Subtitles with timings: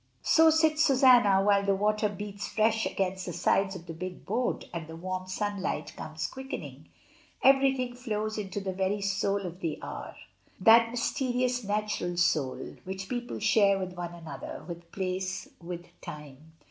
[0.23, 4.65] So sits Susanna while the water beats fresh against the sides of the big boat
[4.73, 6.89] and the warm sunlight comes quickening;
[7.43, 10.15] everything flows into the very soul of the hour,
[10.59, 16.51] that mysterious natural soul, which people share with one another, with place, with time.